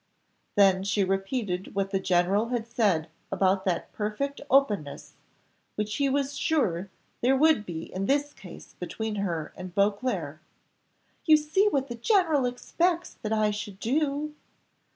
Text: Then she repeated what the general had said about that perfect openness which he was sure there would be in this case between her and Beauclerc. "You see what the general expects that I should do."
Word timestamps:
Then 0.55 0.83
she 0.83 1.03
repeated 1.03 1.75
what 1.75 1.91
the 1.91 1.99
general 1.99 2.47
had 2.47 2.65
said 2.67 3.07
about 3.31 3.65
that 3.65 3.91
perfect 3.93 4.41
openness 4.49 5.13
which 5.75 5.97
he 5.97 6.09
was 6.09 6.35
sure 6.35 6.89
there 7.21 7.37
would 7.37 7.67
be 7.67 7.93
in 7.93 8.07
this 8.07 8.33
case 8.33 8.73
between 8.79 9.17
her 9.17 9.53
and 9.55 9.75
Beauclerc. 9.75 10.39
"You 11.25 11.37
see 11.37 11.67
what 11.67 11.87
the 11.87 11.93
general 11.93 12.47
expects 12.47 13.13
that 13.21 13.31
I 13.31 13.51
should 13.51 13.79
do." 13.79 14.33